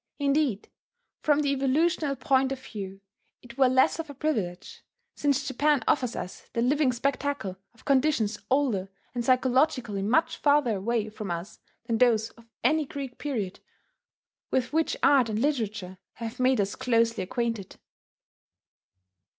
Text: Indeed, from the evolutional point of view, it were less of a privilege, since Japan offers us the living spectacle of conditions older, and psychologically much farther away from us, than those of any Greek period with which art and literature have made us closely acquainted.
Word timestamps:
Indeed, 0.17 0.67
from 1.19 1.41
the 1.41 1.51
evolutional 1.51 2.15
point 2.15 2.51
of 2.51 2.59
view, 2.65 3.01
it 3.43 3.55
were 3.59 3.69
less 3.69 3.99
of 3.99 4.09
a 4.09 4.15
privilege, 4.15 4.81
since 5.13 5.47
Japan 5.47 5.83
offers 5.87 6.15
us 6.15 6.49
the 6.53 6.61
living 6.63 6.91
spectacle 6.91 7.55
of 7.75 7.85
conditions 7.85 8.39
older, 8.49 8.89
and 9.13 9.23
psychologically 9.23 10.01
much 10.01 10.37
farther 10.37 10.77
away 10.77 11.09
from 11.11 11.29
us, 11.29 11.59
than 11.85 11.99
those 11.99 12.31
of 12.31 12.49
any 12.63 12.87
Greek 12.87 13.19
period 13.19 13.59
with 14.49 14.73
which 14.73 14.97
art 15.03 15.29
and 15.29 15.37
literature 15.37 15.99
have 16.13 16.39
made 16.39 16.59
us 16.59 16.73
closely 16.75 17.21
acquainted. 17.23 17.75